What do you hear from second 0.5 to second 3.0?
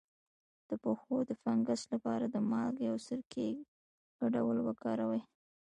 د پښو د فنګس لپاره د مالګې او